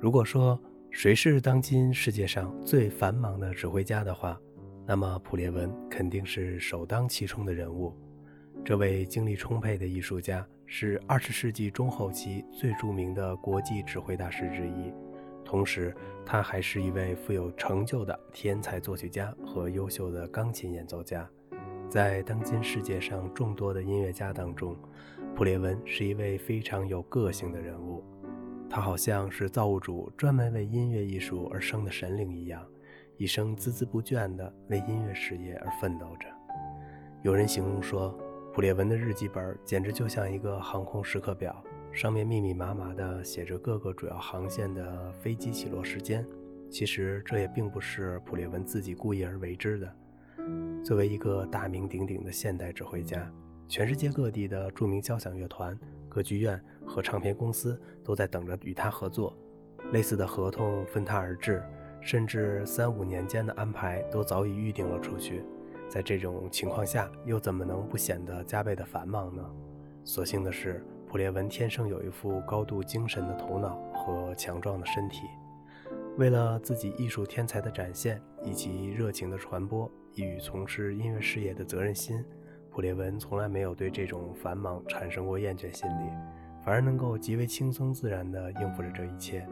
[0.00, 0.56] 如果说
[0.90, 4.40] 谁是当今世界上最繁忙的指挥家的话，
[4.86, 7.92] 那么普列文肯定是首当其冲的人物。
[8.64, 14.94] 这位精力充沛的艺术家是二十世纪中后期最著名的国际指挥大师之一，
[15.44, 15.92] 同时
[16.24, 21.28] 他还是一位富有成就的天才作曲家和优秀的钢琴演奏家。
[21.90, 24.76] 在当今世界上众多的音乐家当中，
[25.34, 28.04] 普列文是一位非常有个性的人物。
[28.70, 32.62] 他好像是造物主专门为音乐艺术而生的神灵一样，
[33.16, 36.28] 一生孜孜不倦地为音乐事业而奋斗着。
[37.22, 38.16] 有人形容说，
[38.52, 46.24] 普列文的日记本简直就像一个航空时刻表，上面密密麻麻地写着各个主要航线的飞机起落时间。
[46.70, 49.96] 其实这也并不是普列文自己故意而为之的。
[50.84, 53.32] 作为一个大名鼎鼎的现代指挥家，
[53.66, 55.76] 全世界各地的著名交响乐团。
[56.08, 59.36] 歌剧院和唱片公司都在等着与他合作，
[59.92, 61.62] 类似的合同纷沓而至，
[62.00, 65.44] 甚至三五年间的安排都早已预定了出去。
[65.88, 69.44] 在这种情况下，又怎么能不显得加倍的繁忙呢？
[70.04, 75.22] 所幸的是，普列文天生有一副高度精神的头脑和强壮的身体。
[76.16, 82.22] 为了自己艺术天才的展现以及热情的传播，与从事音乐事业的责任心。
[82.78, 86.12] 普列文从来没有对这种繁忙产生过厌倦心理，
[86.64, 89.44] 反而能够极为轻松自然地应付着这一切。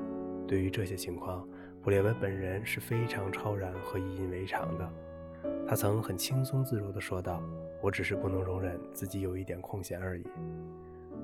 [0.47, 1.45] 对于这些情况，
[1.83, 4.89] 普列文本人是非常超然和习以为常的。
[5.67, 7.43] 他曾很轻松自如地说道
[7.83, 10.25] ：“我只是不能容忍自己有一点空闲而已。”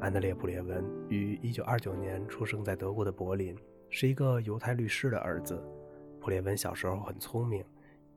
[0.03, 3.57] 安德烈·普列文于1929年出生在德国的柏林，
[3.91, 5.57] 是一个犹太律师的儿子。
[6.19, 7.65] 普列文小时候很聪明，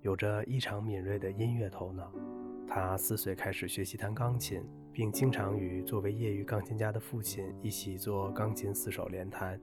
[0.01, 2.11] 有着异常敏锐的音乐头脑。
[2.67, 9.59] 他四岁开始学习弹钢琴，并经常与作为业余钢琴家的父亲一起做钢琴四手联弹。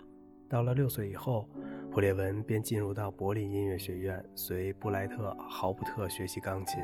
[0.48, 1.48] 到了六岁以后，
[1.90, 6.82] 普列文便进入到柏林音乐学院，随布莱特豪普特学习钢琴。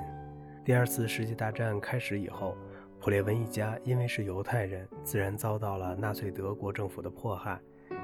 [0.65, 2.57] 第二次世界大战开始以后，
[3.01, 7.61] 普列文一家因为是犹太人，自然遭到了纳粹德国政府的迫害。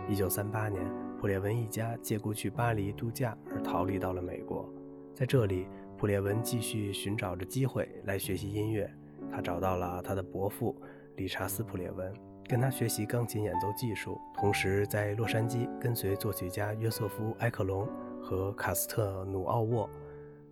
[0.09, 0.83] 一九三八年，
[1.19, 4.69] 普列文一家借故去巴黎度假而逃离到了美国，
[5.15, 5.67] 在这里。
[5.97, 8.91] 普列文继续寻找着机会来学习音乐，
[9.31, 10.77] 他找到了他的伯父
[11.17, 12.13] 理查斯·普列文，
[12.49, 17.89] 跟他学习钢琴演奏技术，同时在洛杉矶跟随作曲家约瑟夫·埃克隆
[18.21, 19.89] 和卡斯特努奥沃·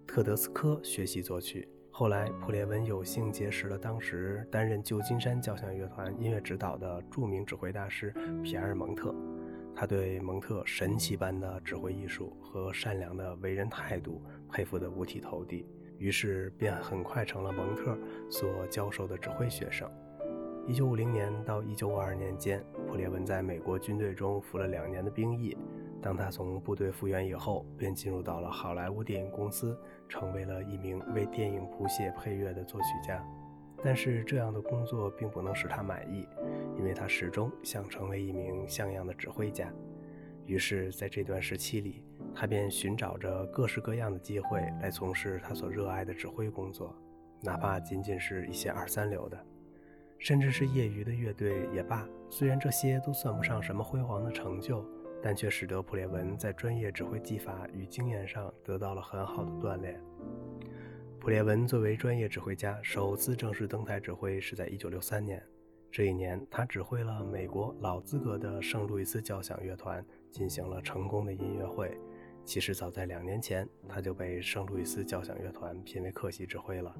[0.06, 1.68] 特德斯科学习作曲。
[1.90, 9.14] 后来，普列文有幸结识了当时担任旧金山交响乐团音乐指导的著名指挥大师皮埃尔·蒙特。
[9.74, 15.66] 他对蒙特神奇般的指挥艺术和善良的为人态度佩服得五体投地，
[15.98, 17.98] 于是便很快成了蒙特
[18.30, 19.90] 所教授的指挥学生。
[20.66, 25.56] 一九五零年到一九五二年间，普列文在美国军队中服了两年的兵役。
[26.00, 29.76] 当他从部队复员以后，便进入到了好莱坞电影公司，
[30.08, 33.24] 成为了一名为电影谱写配乐的作曲家。
[33.84, 36.28] 但是这样的工作并不能使他满意，
[36.78, 39.72] 因为他始终想成为一名像样的指挥家。
[40.46, 42.04] 于是，在这段时期里，
[42.34, 46.96] 他便寻找着各式各样的机会来从事他所热爱的指挥工作，
[47.40, 49.38] 哪怕仅仅是一些二三流的，
[50.18, 52.08] 甚至是业余的乐队也罢。
[52.28, 54.84] 虽然这些都算不上什么辉煌的成就，
[55.22, 60.00] 但却使得普列文在专业指挥技法与经验上得到了很好的锻炼。
[61.22, 65.40] 普列文作为专业指挥家，首次正式登台指挥是在1963年。
[65.88, 71.96] 这一年，他指挥了美国老资格的圣路易斯交响乐团进行了成功的音乐会。
[72.44, 76.92] 其实，早在两年前，他就被圣路易斯交响乐团聘为客席指挥了。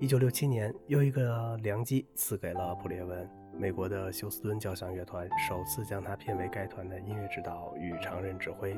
[0.00, 3.26] 1967年，又一个良机赐给了普列文，
[3.58, 8.76] 美国的休斯敦交响乐团首次将他聘为该团的音乐指导与常任指挥。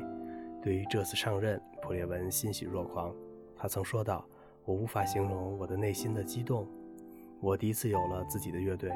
[0.63, 3.13] 对于这次上任，普列文欣喜若狂。
[3.53, 4.25] 他曾说道。
[4.67, 6.67] 我无法形容我的内心的激动。
[7.39, 8.91] 我第一次有了自己的乐队，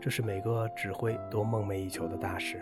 [0.00, 2.60] 这是每个指挥都梦寐以求的大事。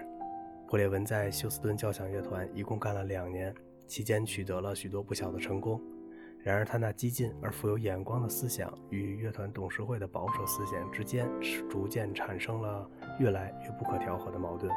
[0.67, 3.55] 普列文在休斯顿交响乐团一共干了两年，
[3.87, 5.79] 期间取得了许多不小的成功。
[6.43, 14.73] 然而，他那激进而富有眼光的思想与乐团董事会的保守思想之间，是逐渐产生了越来越不可调和的矛盾。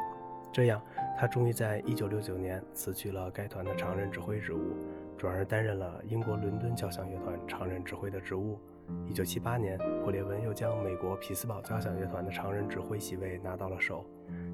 [0.52, 0.82] 这样，
[1.16, 4.74] 他终于在1969年辞去了该团的常任指挥职务，
[5.20, 8.58] 转而担任了英国伦敦交响乐团常任指挥的职务。
[9.06, 14.06] 1978年，普列文又将美国匹兹堡交响乐团的常任指挥席位拿到了手。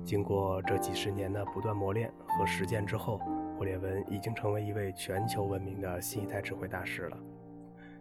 [0.05, 3.21] 经过这几十年的不断磨练和实践之后，
[3.57, 7.17] 普列文已经成为一位全球闻名的新一代指挥大师了。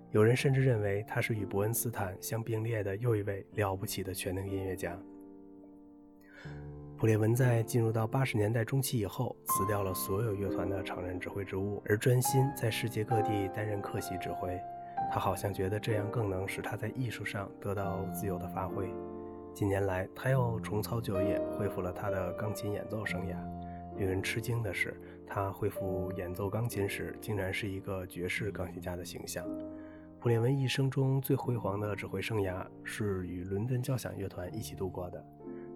[0.10, 4.98] 有人甚至认为他是与伯恩斯坦相并列的又一位了不起的全能音乐家。
[6.98, 14.58] 普列文在进入到八十年代中期以后，辞掉了所有乐团的常任指挥职务，而专心在世界各地担任客席指挥。
[15.12, 18.90] 他好像觉得这样更能使他在艺术上得到自由的发挥。
[19.54, 23.36] 近年来，他又重操旧业，恢复了他的钢琴演奏生涯。
[23.98, 24.98] 令人吃惊的是，
[25.28, 29.46] 他恢复演奏钢琴时，竟然是一个爵士钢琴家的形象。
[30.18, 35.24] 普列文一生中最辉煌的指挥生涯是与伦敦交响乐团一起度过的。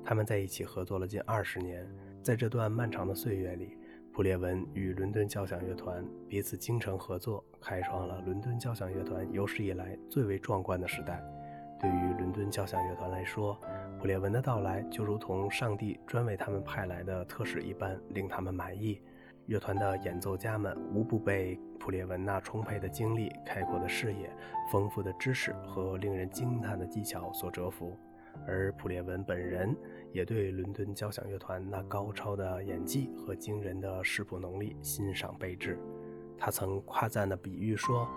[0.03, 1.87] 他们在一起合作了近二十年，
[2.23, 3.77] 在这段漫长的岁月里，
[4.11, 11.23] 普列文与伦敦交响乐团彼此精诚合作，开创了伦敦交响乐团有史以来最为壮观的时代。
[11.79, 13.57] 对于伦敦交响乐团来说，
[13.99, 19.01] 普列文的到来就如同上帝专为他们派来的特使一般，令他们满意。
[19.45, 24.29] 乐团的演奏家们无不被普列文那充沛的经历、开阔的视野、
[24.71, 27.97] 丰富的知识和令人惊叹的技巧所折服。
[28.47, 29.75] 而普列文本人
[30.11, 35.77] 也对伦敦交响乐团那高超的演技和惊人的视谱能力欣赏备至。
[36.37, 38.07] 他曾夸赞的比喻说：“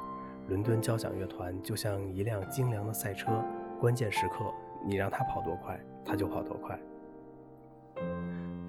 [0.48, 3.44] 伦敦交响乐团就像一辆精良的赛车，
[3.80, 4.52] 关键时刻
[4.86, 6.78] 你让它跑多快，它就跑多快。”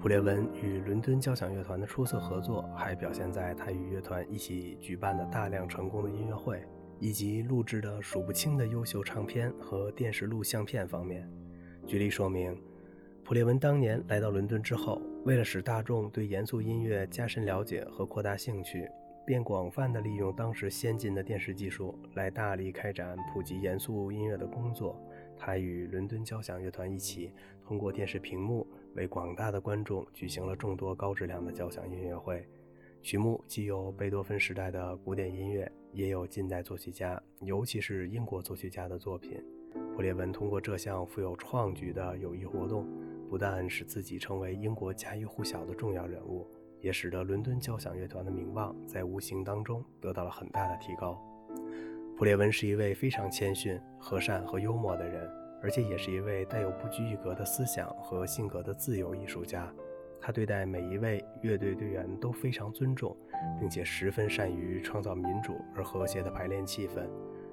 [0.00, 6.62] 普列文与伦敦交响乐团的出色合作，还表现在他与乐团一起举办的大量成功的音乐会。
[7.00, 11.28] 以及录制的数不清的优秀唱片和电视录像片方面。
[11.86, 12.56] 举例说明，
[13.22, 18.88] 普列文当年来到伦敦之后，为了使大众对严肃音乐加深了解和扩大兴趣，
[19.26, 24.98] 便广泛地利用当时先进的电视技术来大力开展普及严肃音乐的工作。
[25.36, 27.30] 他与伦敦交响乐团一起，
[27.66, 32.46] 通过电视屏幕为广大的观众举行了众多高质量的交响音乐会。
[33.02, 35.70] 曲目既有贝多芬时代的古典音乐。
[35.92, 39.40] 也有近代作曲家，尤其是英国作曲家的作品。
[39.94, 42.86] 普列文通过这项富有创举的友谊活动，
[43.28, 46.46] 不但使自己成为英国家喻户晓的重要人物，
[46.80, 51.20] 也使得伦敦交响乐团的名望在无形当中得到了很大的提高。
[52.16, 55.28] 普列文是一位非常谦逊、和善和幽默的人，
[55.60, 59.72] 而且也是一位带有不拘一格的思想和性格的自由艺术家。
[60.20, 63.16] 他对待每一位乐队队员都非常尊重，
[63.60, 67.06] 并且十分善于创造民主而和谐的排练气氛。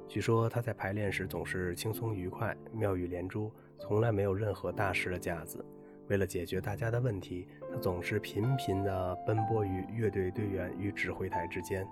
[0.07, 5.65] 据说他在排练时总是轻松愉快、妙语连珠，从来没有任何大师的架子。
[6.07, 11.87] 为了解决大家的问题，他总是频频地奔波于乐队队员与指挥台之间，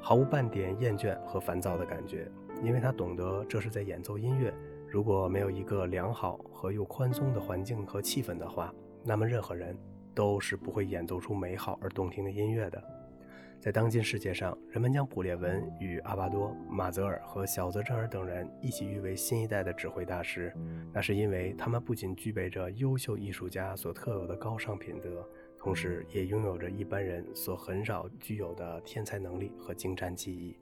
[0.00, 2.28] 毫无半点厌倦和烦躁的感觉，
[2.64, 4.52] 因为他懂得这是在演奏音乐。
[4.88, 8.74] 如果没有一个良好和又宽松的环境和气氛的话，
[9.04, 9.78] 那么，任何人
[10.12, 12.82] 都是不会演奏出美好而动听的音乐的。
[13.60, 20.50] 在当今世界上，人们将普列文与阿巴多、马泽尔和小泽征尔等人一起誉为新一代的指挥大师，
[20.94, 25.28] 那是因为他们不仅具备着优秀艺术家所特有的高尚品德，
[25.58, 30.56] 同时也拥有着一般人所很少具有的天才能力和精湛技艺。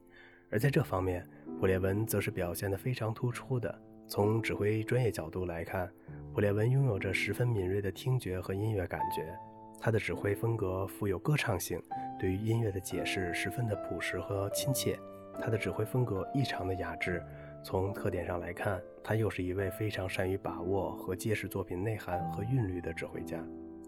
[0.50, 1.24] 而在这方面，
[1.60, 3.72] 普列文则是表现得非常突出的。
[4.08, 5.88] 从指挥专业角度来看，
[6.34, 9.38] 普列文拥有着十分敏锐的听觉和音乐感觉。
[9.80, 11.80] 他的指挥风格富有歌唱性，
[12.18, 14.98] 对于音乐的解释十分的朴实和亲切。
[15.40, 17.22] 他的指挥风格异常的雅致。
[17.62, 23.42] 从特点上来看，他又是一位非常善于把握和揭示作品内涵和韵律的指挥家。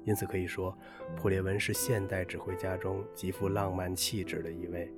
[0.05, 0.77] 因此可以说，
[1.17, 4.93] 普列文是现代指挥家中极富浪漫气质的一位。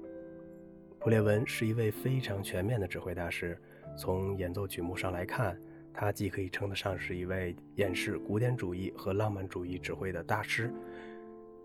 [0.98, 3.58] 普列文是一位非常全面的指挥大师。
[3.96, 5.58] 从演奏曲目上来看，
[5.92, 10.72] 他既可以称得上是一位演示古典主义和浪漫主义指挥的大师，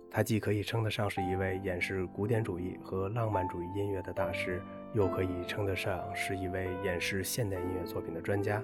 [0.09, 4.61] 他既可以称得上是一位演示古典主义和浪漫主义音乐的大师，
[4.93, 8.63] 又可以称得上是一位演示现代音乐作品的专家。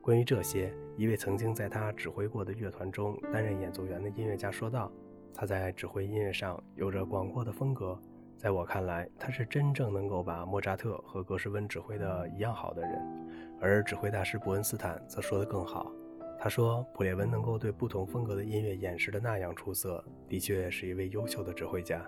[0.00, 4.90] 关于这些，一位曾经在他指挥过的乐团中担任演奏员的音乐家说道
[5.34, 7.98] ：“他在指挥音乐上有着广阔的风格。”
[8.36, 12.90] 在我看来，他是真正能够把莫扎特和格什温指挥的一样好的人，
[13.60, 15.90] 而指挥大师伯恩斯坦则说得更好。
[16.44, 22.06] 他说，普列文能够对不同风格的音乐演示的那样出色，的确是一位优秀的指挥家。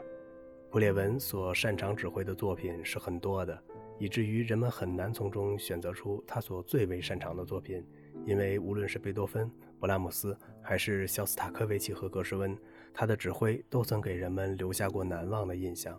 [0.71, 3.59] 普列文所擅长指挥的作品是很多的，
[3.99, 7.83] 以至于人们很难从中选择出他所最为擅长的作品，
[8.27, 9.51] 因为无论是贝多芬、
[9.81, 12.55] 勃拉姆斯，还是肖斯塔科维奇和格什温，
[12.93, 15.99] 他的指挥都曾给人们留下过难忘的印象。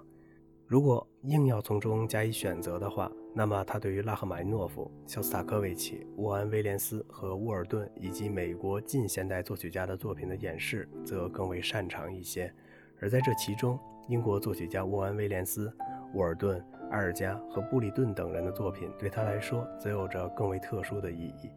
[0.67, 12.53] 如果硬要从中加以选择的话，那么他对于拉赫玛尼诺夫、肖斯塔科维奇、沃安·威廉斯和沃尔顿以及美国近现代作曲家的作品的演示则更为擅长一些。
[12.99, 15.71] 而在这其中，英国作曲家沃安·威廉斯、
[16.13, 21.49] 沃尔顿、埃尔加和布里顿等人的作品对他来说则有着更为特殊的意义。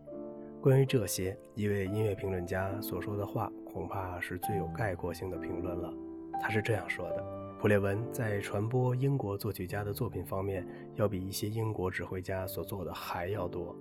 [0.61, 5.93] 关于这些，一位音乐评论家所说的话，恐怕是最有概括性的评论了。
[6.41, 7.25] 他是这样说的：
[7.61, 13.77] 普列文在传播英国作曲家的作品方面，要比一些英国指挥家所做的还要多。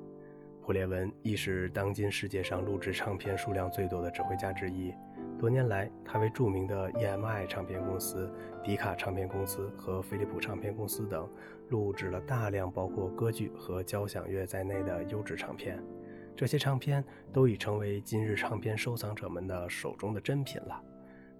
[0.61, 4.93] 普列文亦是当今世界上录制唱片数量最多的指挥家之一。
[5.39, 8.29] 多年来，他为著名的 EMI 唱片公司、
[8.65, 11.25] 迪卡唱片公司和飞利浦唱片公司等
[11.69, 15.81] 录制了大量包括歌剧和交响乐在内的优质唱片。
[16.35, 20.83] 这些唱片都已成为今日唱片收藏者们的手中的珍品了。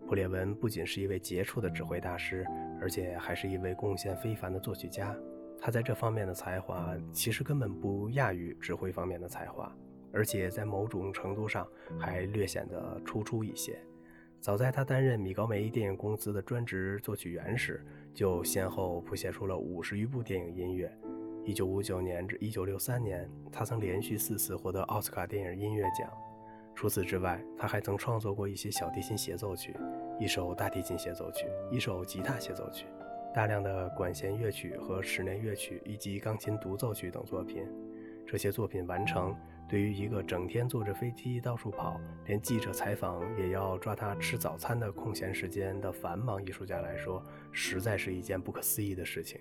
[0.10, 2.44] 普列文不仅是一位杰出的指挥大师，
[2.82, 5.16] 而且还是一位贡献非凡的作曲家。
[5.62, 9.72] 他在这方面的才华其实根本不亚于指挥方面的才华，
[10.12, 11.68] 而且在某种程度上
[12.00, 13.80] 还略显得突出一些。
[14.40, 20.92] 早在他担任米高梅电影公司的专职作曲员时，就先后谱写出了五十余部电影音乐。
[21.46, 26.12] 一九五九年至一九六三年，他曾连续四次获得奥斯卡电影音乐奖。
[26.76, 29.76] 除此之外，他还曾创作过一些小提琴协奏曲、
[30.20, 32.86] 一首大提琴协奏曲、一首吉他协奏曲。
[33.34, 37.66] 大量的管弦乐曲和室内乐曲，以及钢琴独奏曲等作品，
[38.28, 39.34] 这些作品完成，
[39.70, 49.40] 对于一个整天坐着飞机到处跑，连记者采访也要抓他吃早餐的空闲时间的繁忙艺术家来说，实在是一件不可思议的事情。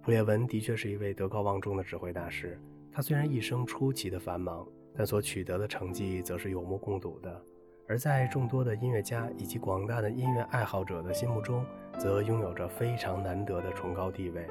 [0.00, 2.58] 普列文的确是一位德高望重的指挥大师，
[2.92, 7.42] 他虽然一生出奇的繁忙，但所取得的成绩则是有目共睹的。
[7.88, 11.64] 而在众多的音乐家以及广大的音乐爱好者的心目中，
[11.98, 14.46] 则拥有着非常难得的崇高地位。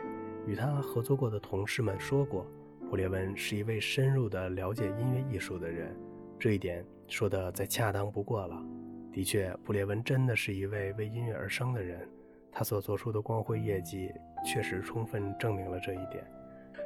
[0.48, 2.46] 与他合作过的同事们说过，
[2.89, 5.94] 普列文是一位深入的了解音乐艺术的人，
[6.39, 8.63] 这一点说的再恰当不过了。
[9.12, 12.08] 的确，普列文真的是一位为音乐而生的人，
[12.51, 14.12] 他所做出的光辉业绩
[14.46, 16.24] 确实充分证明了这一点。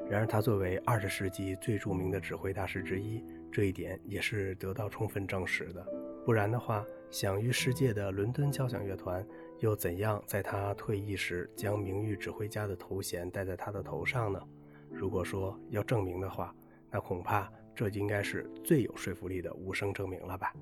[0.09, 5.85] 然而，他作为二十世纪最著名的指挥大师之一，这一点也是得到充分证实的。
[6.25, 9.25] 不然的话，享誉世界的伦敦交响乐团
[9.59, 14.39] 又怎样在他退役时将名誉指挥家的头衔戴在他的头上呢？
[14.91, 16.55] 如果说要证明的话，
[16.91, 20.53] 那恐怕这应该是最有说服力的无声证明了吧。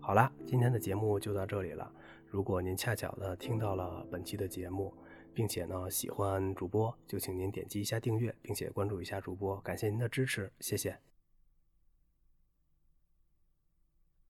[0.00, 1.90] 好了，今天的节目就到这里了。
[2.26, 4.92] 如果您恰巧的听到了本期的节目，
[5.32, 11.13] 并且呢喜欢主播，就请您点击一下订阅，并且关注一下主播，感谢您的支持，谢谢。